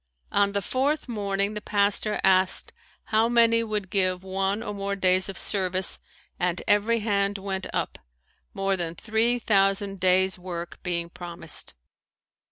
[0.31, 2.73] On the fourth morning the pastor asked
[3.13, 5.99] how many would give one or more days of service
[6.39, 7.99] and every hand went up,
[8.51, 11.75] more than three thousand days work being promised.